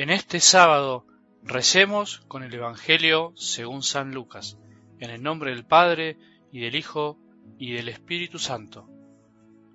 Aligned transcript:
En 0.00 0.08
este 0.08 0.40
sábado 0.40 1.04
recemos 1.42 2.22
con 2.26 2.42
el 2.42 2.54
Evangelio 2.54 3.34
según 3.36 3.82
San 3.82 4.14
Lucas, 4.14 4.56
en 4.98 5.10
el 5.10 5.22
nombre 5.22 5.50
del 5.50 5.66
Padre 5.66 6.16
y 6.50 6.60
del 6.60 6.74
Hijo 6.74 7.18
y 7.58 7.72
del 7.72 7.90
Espíritu 7.90 8.38
Santo. 8.38 8.88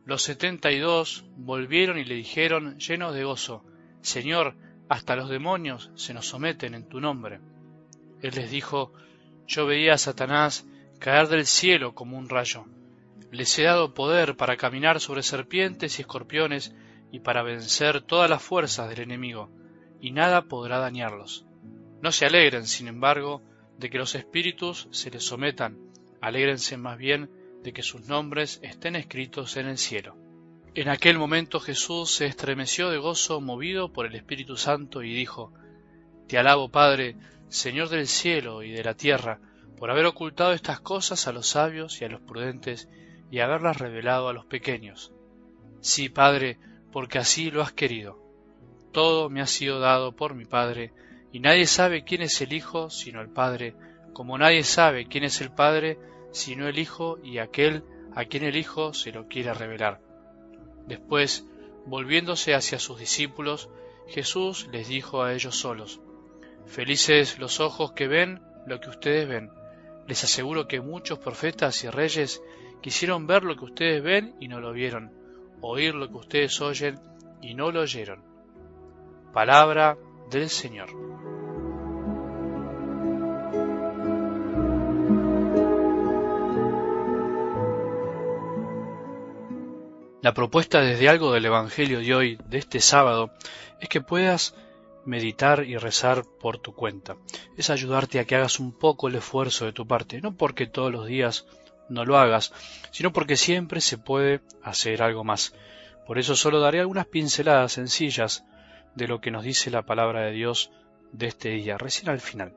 Los 0.04 0.24
setenta 0.24 0.72
y 0.72 0.80
dos 0.80 1.26
volvieron 1.38 2.00
y 2.00 2.06
le 2.06 2.16
dijeron 2.16 2.80
llenos 2.80 3.14
de 3.14 3.24
gozo, 3.24 3.66
Señor, 4.02 4.56
hasta 4.90 5.16
los 5.16 5.30
demonios 5.30 5.92
se 5.94 6.16
nos 6.16 6.28
someten 6.28 6.74
en 6.74 6.90
tu 6.90 7.00
nombre. 7.00 7.40
Él 8.24 8.34
les 8.34 8.50
dijo, 8.50 8.94
Yo 9.46 9.68
veía 9.68 9.94
a 9.94 10.00
Satanás 10.00 10.66
caer 10.98 11.28
del 11.28 11.46
cielo 11.46 11.94
como 11.94 12.18
un 12.18 12.30
rayo. 12.30 12.66
Les 13.30 13.60
he 13.60 13.62
dado 13.62 13.94
poder 13.94 14.36
para 14.36 14.58
caminar 14.58 15.00
sobre 15.00 15.22
serpientes 15.22 16.00
y 16.00 16.02
escorpiones 16.02 16.74
y 17.12 17.20
para 17.20 17.44
vencer 17.44 18.02
todas 18.02 18.28
las 18.28 18.42
fuerzas 18.42 18.90
del 18.90 19.02
enemigo 19.02 19.52
y 20.06 20.12
nada 20.12 20.44
podrá 20.44 20.78
dañarlos. 20.78 21.48
No 22.04 22.12
se 22.12 22.28
alegren, 22.28 22.68
sin 22.68 22.88
embargo, 22.88 23.42
de 23.80 23.90
que 23.90 23.98
los 23.98 24.14
espíritus 24.14 24.88
se 24.92 25.10
les 25.10 25.24
sometan, 25.24 25.80
alégrense 26.22 26.78
más 26.78 27.00
bien 27.00 27.32
de 27.64 27.74
que 27.74 27.82
sus 27.82 28.08
nombres 28.08 28.60
estén 28.62 28.96
escritos 28.96 29.58
en 29.58 29.66
el 29.66 29.80
cielo. 29.80 30.16
En 30.76 30.90
aquel 30.90 31.18
momento 31.18 31.60
Jesús 31.60 32.12
se 32.12 32.28
estremeció 32.28 32.92
de 32.92 33.00
gozo 33.00 33.42
movido 33.42 33.92
por 33.92 34.06
el 34.06 34.14
Espíritu 34.14 34.58
Santo 34.58 35.02
y 35.02 35.12
dijo, 35.12 35.52
Te 36.28 36.38
alabo, 36.38 36.70
Padre, 36.70 37.16
Señor 37.48 37.90
del 37.90 38.06
cielo 38.06 38.62
y 38.62 38.70
de 38.70 38.84
la 38.84 38.94
tierra, 38.94 39.40
por 39.76 39.90
haber 39.90 40.06
ocultado 40.06 40.54
estas 40.54 40.82
cosas 40.82 41.28
a 41.28 41.32
los 41.32 41.48
sabios 41.48 42.00
y 42.00 42.06
a 42.06 42.10
los 42.10 42.22
prudentes 42.22 42.90
y 43.32 43.40
haberlas 43.40 43.80
revelado 43.80 44.30
a 44.30 44.34
los 44.34 44.46
pequeños. 44.46 45.12
Sí, 45.82 46.10
Padre, 46.10 46.60
porque 46.92 47.18
así 47.18 47.50
lo 47.50 47.64
has 47.64 47.74
querido. 47.74 48.25
Todo 48.96 49.30
me 49.30 49.42
ha 49.42 49.46
sido 49.46 49.82
dado 49.82 50.14
por 50.14 50.36
mi 50.36 50.46
Padre, 50.46 50.94
y 51.34 51.42
nadie 51.42 51.68
sabe 51.68 52.06
quién 52.06 52.22
es 52.22 52.40
el 52.40 52.54
Hijo 52.54 52.90
sino 52.90 53.20
el 53.20 53.28
Padre, 53.28 53.76
como 54.14 54.38
nadie 54.38 54.64
sabe 54.64 55.06
quién 55.06 55.26
es 55.26 55.42
el 55.42 55.52
Padre 55.52 56.00
sino 56.32 56.70
el 56.70 56.80
Hijo 56.80 57.20
y 57.22 57.40
aquel 57.40 57.84
a 58.16 58.24
quien 58.24 58.46
el 58.46 58.56
Hijo 58.56 58.94
se 58.94 59.12
lo 59.12 59.28
quiere 59.28 59.54
revelar. 59.54 60.00
Después, 60.88 61.46
volviéndose 61.86 62.56
hacia 62.56 62.80
sus 62.80 62.98
discípulos, 62.98 63.68
Jesús 64.08 64.70
les 64.72 64.88
dijo 64.88 65.24
a 65.24 65.34
ellos 65.34 65.58
solos, 65.58 66.00
Felices 66.66 67.38
los 67.38 67.60
ojos 67.60 67.92
que 67.92 68.08
ven 68.08 68.42
lo 68.66 68.80
que 68.80 68.92
ustedes 68.92 69.28
ven. 69.28 69.50
Les 70.08 70.24
aseguro 70.24 70.70
que 70.70 70.80
muchos 70.80 71.20
profetas 71.20 71.84
y 71.84 71.90
reyes 71.90 72.42
quisieron 72.82 73.28
ver 73.28 73.44
lo 73.44 73.58
que 73.58 73.66
ustedes 73.66 74.02
ven 74.02 74.38
y 74.40 74.48
no 74.48 74.62
lo 74.62 74.72
vieron, 74.72 75.12
oír 75.60 75.94
lo 75.96 76.08
que 76.08 76.16
ustedes 76.16 76.62
oyen 76.62 76.98
y 77.42 77.56
no 77.56 77.72
lo 77.72 77.82
oyeron. 77.82 78.35
Palabra 79.36 79.98
del 80.30 80.50
Señor. 80.50 80.88
La 90.22 90.34
propuesta 90.34 90.80
desde 90.80 91.10
algo 91.10 91.34
del 91.34 91.44
Evangelio 91.44 92.00
de 92.00 92.16
hoy, 92.16 92.40
de 92.48 92.60
este 92.60 92.80
sábado, 92.80 93.34
es 93.82 93.90
que 93.90 94.00
puedas 94.00 94.56
meditar 95.04 95.66
y 95.66 95.76
rezar 95.76 96.24
por 96.40 96.60
tu 96.60 96.74
cuenta. 96.74 97.18
Es 97.58 97.70
ayudarte 97.70 98.20
a 98.22 98.24
que 98.24 98.38
hagas 98.38 98.62
un 98.62 98.72
poco 98.72 99.10
el 99.10 99.16
esfuerzo 99.16 99.66
de 99.66 99.74
tu 99.74 99.86
parte, 99.86 100.22
no 100.22 100.38
porque 100.38 100.66
todos 100.66 100.94
los 100.94 101.08
días 101.08 101.46
no 101.90 102.06
lo 102.06 102.18
hagas, 102.18 102.54
sino 102.92 103.12
porque 103.12 103.36
siempre 103.36 103.82
se 103.82 103.98
puede 103.98 104.40
hacer 104.64 105.04
algo 105.04 105.26
más. 105.26 105.54
Por 106.08 106.20
eso 106.20 106.38
solo 106.38 106.62
daré 106.62 106.80
algunas 106.80 107.08
pinceladas 107.08 107.74
sencillas 107.74 108.46
de 108.96 109.08
lo 109.08 109.22
que 109.22 109.32
nos 109.32 109.44
dice 109.44 109.72
la 109.72 109.84
palabra 109.84 110.22
de 110.22 110.32
Dios 110.32 110.72
de 111.12 111.28
este 111.28 111.50
día, 111.50 111.78
recién 111.78 112.10
al 112.10 112.20
final. 112.20 112.54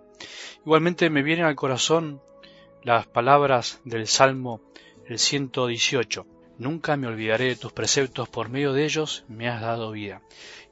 Igualmente 0.65 1.11
me 1.11 1.23
vienen 1.23 1.45
al 1.45 1.55
corazón 1.55 2.21
las 2.83 3.07
palabras 3.07 3.81
del 3.85 4.07
Salmo 4.07 4.61
el 5.07 5.19
118. 5.19 6.27
Nunca 6.59 6.97
me 6.97 7.07
olvidaré 7.07 7.47
de 7.47 7.57
tus 7.57 7.73
preceptos, 7.73 8.29
por 8.29 8.49
medio 8.49 8.73
de 8.73 8.85
ellos 8.85 9.25
me 9.29 9.49
has 9.49 9.61
dado 9.61 9.93
vida. 9.93 10.23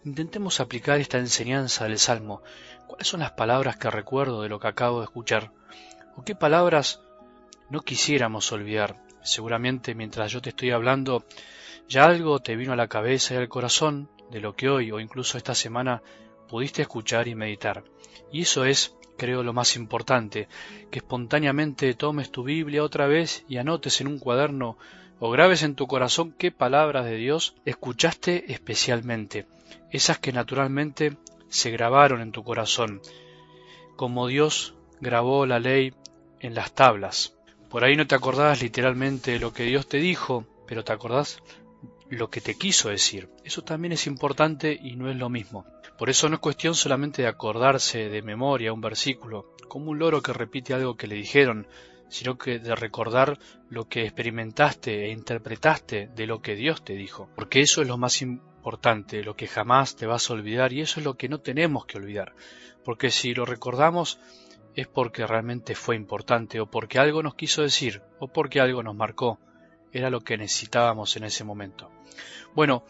Intentemos 0.05 0.61
aplicar 0.61 1.01
esta 1.01 1.19
enseñanza 1.19 1.85
del 1.85 1.99
Salmo. 1.99 2.43
¿Cuáles 2.87 3.07
son 3.07 3.21
las 3.21 3.33
palabras 3.33 3.77
que 3.77 3.91
recuerdo 3.91 4.43
de 4.43 4.49
lo 4.49 4.59
que 4.61 4.69
acabo 4.69 4.99
de 4.99 5.05
escuchar? 5.05 5.53
¿O 6.17 6.25
qué 6.25 6.35
palabras 6.35 7.01
no 7.71 7.81
quisiéramos 7.81 8.51
olvidar? 8.53 9.03
Seguramente 9.23 9.95
mientras 9.95 10.31
yo 10.31 10.41
te 10.41 10.51
estoy 10.51 10.71
hablando, 10.71 11.25
ya 11.89 12.05
algo 12.05 12.41
te 12.41 12.57
vino 12.57 12.73
a 12.73 12.77
la 12.77 12.89
cabeza 12.89 13.35
y 13.35 13.37
al 13.39 13.49
corazón 13.49 14.09
de 14.31 14.41
lo 14.41 14.55
que 14.55 14.69
hoy 14.69 14.91
o 14.91 15.01
incluso 15.01 15.39
esta 15.39 15.55
semana 15.55 16.03
pudiste 16.49 16.83
escuchar 16.83 17.29
y 17.29 17.35
meditar. 17.35 17.85
Y 18.33 18.43
eso 18.43 18.65
es, 18.65 18.95
creo, 19.17 19.43
lo 19.43 19.53
más 19.53 19.77
importante, 19.77 20.49
que 20.91 20.99
espontáneamente 20.99 21.95
tomes 21.95 22.31
tu 22.31 22.45
Biblia 22.45 22.83
otra 22.83 23.07
vez 23.07 23.45
y 23.49 23.59
anotes 23.59 24.01
en 24.01 24.09
un 24.09 24.19
cuaderno 24.19 24.77
o 25.19 25.31
grabes 25.31 25.63
en 25.63 25.75
tu 25.75 25.87
corazón 25.87 26.35
qué 26.37 26.51
palabras 26.51 27.05
de 27.07 27.17
Dios 27.17 27.55
escuchaste 27.65 28.53
especialmente, 28.53 29.47
esas 29.91 30.19
que 30.19 30.33
naturalmente 30.33 31.17
se 31.49 31.71
grabaron 31.71 32.21
en 32.21 32.33
tu 32.33 32.43
corazón, 32.43 33.01
como 33.97 34.27
Dios 34.27 34.75
grabó 35.01 35.47
la 35.47 35.59
ley 35.59 35.95
en 36.41 36.55
las 36.55 36.73
tablas. 36.73 37.35
Por 37.71 37.85
ahí 37.85 37.97
no 37.97 38.07
te 38.07 38.15
acordás 38.15 38.63
literalmente 38.63 39.33
de 39.33 39.41
lo 39.41 39.53
que 39.53 39.65
Dios 39.65 39.89
te 39.89 39.99
dijo, 39.99 40.45
pero 40.67 40.85
te 40.85 40.93
acordás 40.93 41.43
lo 42.11 42.31
que 42.31 42.41
te 42.41 42.57
quiso 42.57 42.89
decir. 42.89 43.29
Eso 43.45 43.63
también 43.63 43.93
es 43.93 44.07
importante 44.07 44.79
y 44.81 44.97
no 44.97 45.11
es 45.11 45.17
lo 45.17 45.29
mismo. 45.29 45.67
Por 45.99 46.11
eso 46.11 46.29
no 46.29 46.37
es 46.37 46.41
cuestión 46.41 46.75
solamente 46.75 47.23
de 47.23 47.29
acordarse 47.29 48.09
de 48.09 48.23
memoria 48.23 48.73
un 48.73 48.81
versículo, 48.81 49.55
como 49.69 49.91
un 49.91 49.99
loro 49.99 50.23
que 50.23 50.33
repite 50.33 50.75
algo 50.75 50.97
que 50.97 51.07
le 51.07 51.17
dijeron, 51.17 51.67
sino 52.09 52.39
que 52.39 52.59
de 52.59 52.75
recordar 52.75 53.39
lo 53.69 53.89
que 53.89 54.05
experimentaste 54.05 55.07
e 55.07 55.11
interpretaste 55.11 56.09
de 56.15 56.27
lo 56.27 56.41
que 56.41 56.55
Dios 56.55 56.85
te 56.85 56.95
dijo. 56.95 57.29
Porque 57.35 57.61
eso 57.61 57.83
es 57.83 57.89
lo 57.89 57.99
más 57.99 58.23
importante, 58.23 59.25
lo 59.25 59.35
que 59.35 59.49
jamás 59.49 59.97
te 59.97 60.07
vas 60.07 60.31
a 60.31 60.35
olvidar 60.35 60.73
y 60.73 60.83
eso 60.83 61.01
es 61.01 61.07
lo 61.07 61.15
que 61.15 61.29
no 61.29 61.41
tenemos 61.41 61.87
que 61.87 61.99
olvidar. 61.99 62.35
Porque 62.85 63.11
si 63.11 63.35
lo 63.35 63.45
recordamos 63.45 64.21
es 64.75 64.87
porque 64.87 65.27
realmente 65.27 65.75
fue 65.75 65.97
importante 65.97 66.61
o 66.61 66.67
porque 66.67 66.99
algo 66.99 67.23
nos 67.23 67.35
quiso 67.35 67.63
decir 67.63 68.03
o 68.21 68.29
porque 68.29 68.61
algo 68.61 68.83
nos 68.83 68.95
marcó 68.95 69.41
era 69.93 70.11
lo 70.11 70.21
que 70.21 70.37
necesitábamos 70.37 71.17
en 71.17 71.25
ese 71.25 71.45
momento. 71.45 71.91
Bueno, 72.55 72.85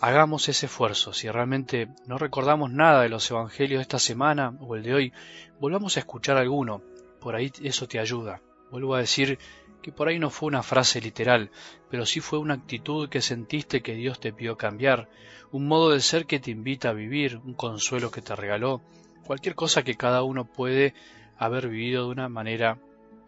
hagamos 0.00 0.48
ese 0.48 0.66
esfuerzo. 0.66 1.12
Si 1.12 1.28
realmente 1.30 1.88
no 2.06 2.18
recordamos 2.18 2.70
nada 2.70 3.02
de 3.02 3.08
los 3.08 3.30
evangelios 3.30 3.78
de 3.78 3.82
esta 3.82 3.98
semana 3.98 4.56
o 4.60 4.76
el 4.76 4.82
de 4.82 4.94
hoy, 4.94 5.12
volvamos 5.60 5.96
a 5.96 6.00
escuchar 6.00 6.36
alguno. 6.36 6.82
Por 7.20 7.36
ahí 7.36 7.52
eso 7.62 7.86
te 7.86 7.98
ayuda. 7.98 8.40
Vuelvo 8.70 8.94
a 8.94 9.00
decir 9.00 9.38
que 9.82 9.92
por 9.92 10.08
ahí 10.08 10.18
no 10.18 10.30
fue 10.30 10.48
una 10.48 10.62
frase 10.62 11.00
literal, 11.00 11.50
pero 11.90 12.06
sí 12.06 12.20
fue 12.20 12.38
una 12.38 12.54
actitud 12.54 13.08
que 13.08 13.20
sentiste 13.20 13.82
que 13.82 13.94
Dios 13.94 14.20
te 14.20 14.32
pidió 14.32 14.56
cambiar, 14.56 15.08
un 15.52 15.66
modo 15.66 15.90
de 15.90 16.00
ser 16.00 16.26
que 16.26 16.38
te 16.38 16.50
invita 16.50 16.90
a 16.90 16.94
vivir, 16.94 17.38
un 17.38 17.54
consuelo 17.54 18.10
que 18.10 18.20
te 18.20 18.36
regaló, 18.36 18.82
cualquier 19.24 19.54
cosa 19.54 19.82
que 19.82 19.96
cada 19.96 20.22
uno 20.22 20.44
puede 20.44 20.94
haber 21.38 21.68
vivido 21.68 22.04
de 22.04 22.10
una 22.10 22.28
manera 22.28 22.78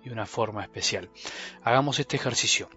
y 0.04 0.10
una 0.10 0.26
forma 0.26 0.62
especial. 0.62 1.08
Hagamos 1.62 1.98
este 1.98 2.16
ejercicio 2.16 2.68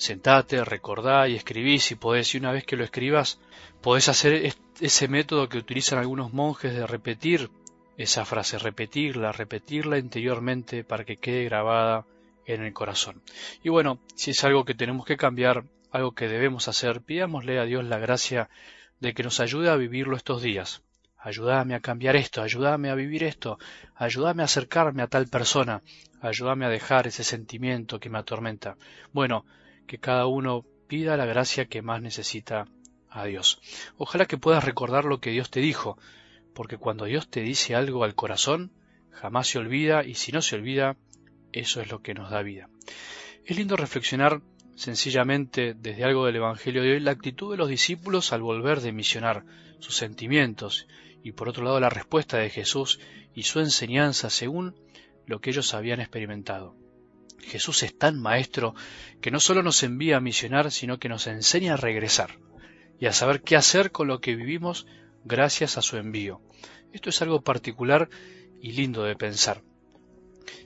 sentate, 0.00 0.64
recordá 0.64 1.28
y 1.28 1.36
escribí 1.36 1.78
si 1.78 1.94
podés, 1.94 2.34
y 2.34 2.38
una 2.38 2.52
vez 2.52 2.64
que 2.64 2.76
lo 2.76 2.84
escribas, 2.84 3.38
podés 3.82 4.08
hacer 4.08 4.54
ese 4.80 5.08
método 5.08 5.48
que 5.50 5.58
utilizan 5.58 5.98
algunos 5.98 6.32
monjes 6.32 6.74
de 6.74 6.86
repetir 6.86 7.50
esa 7.98 8.24
frase, 8.24 8.58
repetirla, 8.58 9.30
repetirla 9.30 9.98
interiormente 9.98 10.84
para 10.84 11.04
que 11.04 11.18
quede 11.18 11.44
grabada 11.44 12.06
en 12.46 12.64
el 12.64 12.72
corazón. 12.72 13.20
Y 13.62 13.68
bueno, 13.68 14.00
si 14.14 14.30
es 14.30 14.42
algo 14.42 14.64
que 14.64 14.74
tenemos 14.74 15.04
que 15.04 15.18
cambiar, 15.18 15.64
algo 15.90 16.12
que 16.12 16.28
debemos 16.28 16.66
hacer, 16.66 17.02
pidámosle 17.02 17.58
a 17.58 17.64
Dios 17.64 17.84
la 17.84 17.98
gracia 17.98 18.48
de 19.00 19.12
que 19.12 19.22
nos 19.22 19.38
ayude 19.38 19.68
a 19.68 19.76
vivirlo 19.76 20.16
estos 20.16 20.40
días. 20.40 20.82
Ayúdame 21.18 21.74
a 21.74 21.80
cambiar 21.80 22.16
esto, 22.16 22.40
ayúdame 22.40 22.88
a 22.88 22.94
vivir 22.94 23.22
esto, 23.22 23.58
ayúdame 23.94 24.40
a 24.40 24.46
acercarme 24.46 25.02
a 25.02 25.08
tal 25.08 25.26
persona, 25.26 25.82
ayúdame 26.22 26.64
a 26.64 26.70
dejar 26.70 27.06
ese 27.06 27.22
sentimiento 27.22 28.00
que 28.00 28.08
me 28.08 28.18
atormenta. 28.18 28.78
Bueno, 29.12 29.44
que 29.90 29.98
cada 29.98 30.26
uno 30.26 30.64
pida 30.86 31.16
la 31.16 31.26
gracia 31.26 31.64
que 31.64 31.82
más 31.82 32.00
necesita 32.00 32.68
a 33.08 33.24
Dios. 33.24 33.60
Ojalá 33.96 34.26
que 34.26 34.38
puedas 34.38 34.62
recordar 34.62 35.04
lo 35.04 35.18
que 35.18 35.30
Dios 35.30 35.50
te 35.50 35.58
dijo, 35.58 35.98
porque 36.54 36.76
cuando 36.76 37.06
Dios 37.06 37.28
te 37.28 37.40
dice 37.40 37.74
algo 37.74 38.04
al 38.04 38.14
corazón, 38.14 38.70
jamás 39.10 39.48
se 39.48 39.58
olvida 39.58 40.04
y 40.04 40.14
si 40.14 40.30
no 40.30 40.42
se 40.42 40.54
olvida, 40.54 40.96
eso 41.50 41.80
es 41.80 41.90
lo 41.90 42.02
que 42.02 42.14
nos 42.14 42.30
da 42.30 42.40
vida. 42.42 42.68
Es 43.44 43.56
lindo 43.56 43.74
reflexionar 43.74 44.42
sencillamente 44.76 45.74
desde 45.74 46.04
algo 46.04 46.24
del 46.24 46.36
Evangelio 46.36 46.84
de 46.84 46.92
hoy 46.92 47.00
la 47.00 47.10
actitud 47.10 47.50
de 47.50 47.58
los 47.58 47.68
discípulos 47.68 48.32
al 48.32 48.42
volver 48.42 48.82
de 48.82 48.92
misionar, 48.92 49.44
sus 49.80 49.96
sentimientos 49.96 50.86
y 51.24 51.32
por 51.32 51.48
otro 51.48 51.64
lado 51.64 51.80
la 51.80 51.90
respuesta 51.90 52.36
de 52.36 52.48
Jesús 52.48 53.00
y 53.34 53.42
su 53.42 53.58
enseñanza 53.58 54.30
según 54.30 54.76
lo 55.26 55.40
que 55.40 55.50
ellos 55.50 55.74
habían 55.74 55.98
experimentado. 55.98 56.76
Jesús 57.40 57.82
es 57.82 57.96
tan 57.96 58.20
maestro 58.20 58.74
que 59.20 59.30
no 59.30 59.40
solo 59.40 59.62
nos 59.62 59.82
envía 59.82 60.18
a 60.18 60.20
misionar, 60.20 60.70
sino 60.70 60.98
que 60.98 61.08
nos 61.08 61.26
enseña 61.26 61.74
a 61.74 61.76
regresar 61.76 62.38
y 62.98 63.06
a 63.06 63.12
saber 63.12 63.42
qué 63.42 63.56
hacer 63.56 63.90
con 63.92 64.08
lo 64.08 64.20
que 64.20 64.36
vivimos 64.36 64.86
gracias 65.24 65.78
a 65.78 65.82
su 65.82 65.96
envío. 65.96 66.40
Esto 66.92 67.10
es 67.10 67.22
algo 67.22 67.42
particular 67.42 68.08
y 68.60 68.72
lindo 68.72 69.02
de 69.04 69.16
pensar. 69.16 69.62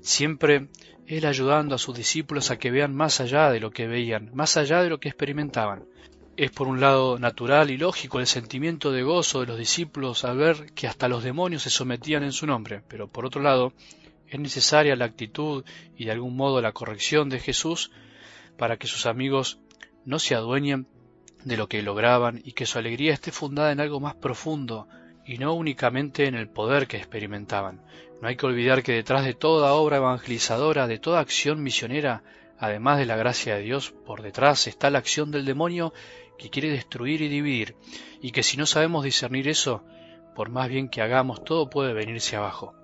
Siempre 0.00 0.68
Él 1.06 1.26
ayudando 1.26 1.74
a 1.74 1.78
sus 1.78 1.96
discípulos 1.96 2.50
a 2.50 2.58
que 2.58 2.70
vean 2.70 2.94
más 2.94 3.20
allá 3.20 3.50
de 3.50 3.60
lo 3.60 3.70
que 3.70 3.86
veían, 3.86 4.30
más 4.34 4.56
allá 4.56 4.82
de 4.82 4.90
lo 4.90 4.98
que 4.98 5.08
experimentaban. 5.08 5.84
Es 6.36 6.50
por 6.50 6.66
un 6.66 6.80
lado 6.80 7.18
natural 7.18 7.70
y 7.70 7.76
lógico 7.76 8.18
el 8.18 8.26
sentimiento 8.26 8.90
de 8.90 9.02
gozo 9.02 9.40
de 9.40 9.46
los 9.46 9.58
discípulos 9.58 10.24
al 10.24 10.38
ver 10.38 10.72
que 10.74 10.88
hasta 10.88 11.08
los 11.08 11.22
demonios 11.22 11.62
se 11.62 11.70
sometían 11.70 12.24
en 12.24 12.32
su 12.32 12.46
nombre, 12.46 12.82
pero 12.88 13.08
por 13.08 13.24
otro 13.24 13.40
lado 13.40 13.72
es 14.28 14.40
necesaria 14.40 14.96
la 14.96 15.04
actitud 15.04 15.64
y 15.96 16.06
de 16.06 16.12
algún 16.12 16.36
modo 16.36 16.60
la 16.60 16.72
corrección 16.72 17.28
de 17.28 17.40
Jesús 17.40 17.90
para 18.56 18.76
que 18.76 18.86
sus 18.86 19.06
amigos 19.06 19.58
no 20.04 20.18
se 20.18 20.34
adueñen 20.34 20.86
de 21.44 21.56
lo 21.56 21.68
que 21.68 21.82
lograban 21.82 22.40
y 22.44 22.52
que 22.52 22.66
su 22.66 22.78
alegría 22.78 23.12
esté 23.12 23.30
fundada 23.30 23.72
en 23.72 23.80
algo 23.80 24.00
más 24.00 24.14
profundo 24.14 24.88
y 25.26 25.38
no 25.38 25.54
únicamente 25.54 26.26
en 26.26 26.34
el 26.34 26.48
poder 26.48 26.86
que 26.86 26.96
experimentaban. 26.96 27.82
No 28.20 28.28
hay 28.28 28.36
que 28.36 28.46
olvidar 28.46 28.82
que 28.82 28.92
detrás 28.92 29.24
de 29.24 29.34
toda 29.34 29.74
obra 29.74 29.98
evangelizadora, 29.98 30.86
de 30.86 30.98
toda 30.98 31.20
acción 31.20 31.62
misionera, 31.62 32.22
además 32.58 32.98
de 32.98 33.06
la 33.06 33.16
gracia 33.16 33.56
de 33.56 33.62
Dios, 33.62 33.92
por 34.06 34.22
detrás 34.22 34.66
está 34.66 34.90
la 34.90 34.98
acción 34.98 35.30
del 35.30 35.44
demonio 35.44 35.92
que 36.38 36.50
quiere 36.50 36.70
destruir 36.70 37.22
y 37.22 37.28
dividir, 37.28 37.76
y 38.20 38.30
que 38.32 38.42
si 38.42 38.56
no 38.56 38.66
sabemos 38.66 39.04
discernir 39.04 39.48
eso, 39.48 39.84
por 40.34 40.48
más 40.48 40.68
bien 40.68 40.88
que 40.88 41.00
hagamos, 41.02 41.44
todo 41.44 41.70
puede 41.70 41.92
venirse 41.92 42.36
abajo. 42.36 42.74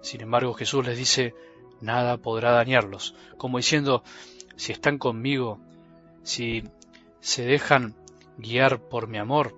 Sin 0.00 0.20
embargo, 0.20 0.54
Jesús 0.54 0.86
les 0.86 0.98
dice, 0.98 1.34
nada 1.80 2.16
podrá 2.16 2.52
dañarlos, 2.52 3.14
como 3.36 3.58
diciendo, 3.58 4.02
si 4.56 4.72
están 4.72 4.98
conmigo, 4.98 5.60
si 6.22 6.64
se 7.20 7.44
dejan 7.44 7.94
guiar 8.38 8.80
por 8.80 9.08
mi 9.08 9.18
amor, 9.18 9.56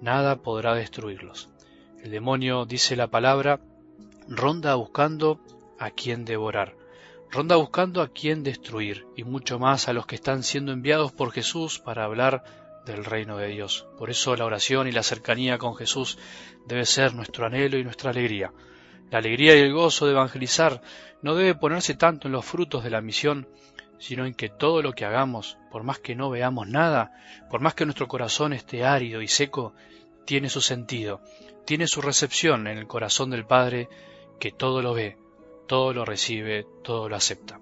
nada 0.00 0.42
podrá 0.42 0.74
destruirlos. 0.74 1.48
El 2.02 2.10
demonio, 2.10 2.64
dice 2.64 2.96
la 2.96 3.08
palabra, 3.08 3.60
ronda 4.28 4.74
buscando 4.74 5.40
a 5.78 5.90
quien 5.90 6.24
devorar, 6.24 6.76
ronda 7.30 7.56
buscando 7.56 8.02
a 8.02 8.08
quien 8.08 8.42
destruir, 8.42 9.06
y 9.16 9.24
mucho 9.24 9.58
más 9.58 9.88
a 9.88 9.92
los 9.92 10.06
que 10.06 10.14
están 10.14 10.42
siendo 10.42 10.72
enviados 10.72 11.12
por 11.12 11.32
Jesús 11.32 11.78
para 11.78 12.04
hablar 12.04 12.44
del 12.86 13.04
reino 13.04 13.36
de 13.36 13.48
Dios. 13.48 13.86
Por 13.98 14.10
eso 14.10 14.34
la 14.36 14.46
oración 14.46 14.88
y 14.88 14.92
la 14.92 15.02
cercanía 15.02 15.58
con 15.58 15.76
Jesús 15.76 16.18
debe 16.66 16.86
ser 16.86 17.14
nuestro 17.14 17.46
anhelo 17.46 17.78
y 17.78 17.84
nuestra 17.84 18.10
alegría. 18.10 18.52
La 19.10 19.18
alegría 19.18 19.56
y 19.56 19.60
el 19.60 19.72
gozo 19.72 20.06
de 20.06 20.12
evangelizar 20.12 20.80
no 21.22 21.34
debe 21.34 21.54
ponerse 21.54 21.94
tanto 21.94 22.28
en 22.28 22.32
los 22.32 22.44
frutos 22.44 22.84
de 22.84 22.90
la 22.90 23.00
misión, 23.00 23.48
sino 23.98 24.24
en 24.24 24.34
que 24.34 24.48
todo 24.48 24.82
lo 24.82 24.92
que 24.92 25.04
hagamos, 25.04 25.58
por 25.70 25.82
más 25.82 25.98
que 25.98 26.14
no 26.14 26.30
veamos 26.30 26.68
nada, 26.68 27.12
por 27.50 27.60
más 27.60 27.74
que 27.74 27.84
nuestro 27.84 28.08
corazón 28.08 28.52
esté 28.52 28.84
árido 28.84 29.20
y 29.20 29.28
seco, 29.28 29.74
tiene 30.24 30.48
su 30.48 30.60
sentido, 30.60 31.20
tiene 31.66 31.86
su 31.86 32.00
recepción 32.00 32.66
en 32.66 32.78
el 32.78 32.86
corazón 32.86 33.30
del 33.30 33.46
Padre, 33.46 33.88
que 34.38 34.52
todo 34.52 34.80
lo 34.80 34.94
ve, 34.94 35.18
todo 35.66 35.92
lo 35.92 36.04
recibe, 36.04 36.66
todo 36.82 37.08
lo 37.08 37.16
acepta. 37.16 37.60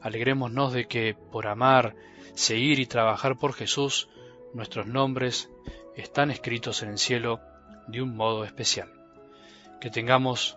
Alegrémonos 0.00 0.72
de 0.72 0.86
que, 0.86 1.14
por 1.30 1.46
amar, 1.46 1.94
seguir 2.34 2.80
y 2.80 2.86
trabajar 2.86 3.36
por 3.36 3.52
Jesús, 3.52 4.08
nuestros 4.54 4.86
nombres 4.86 5.50
están 5.96 6.30
escritos 6.30 6.82
en 6.82 6.90
el 6.90 6.98
cielo 6.98 7.40
de 7.88 8.00
un 8.02 8.16
modo 8.16 8.44
especial. 8.44 8.90
Que 9.80 9.90
tengamos 9.90 10.56